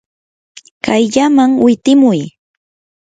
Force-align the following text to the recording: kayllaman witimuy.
kayllaman 0.85 1.51
witimuy. 1.63 2.21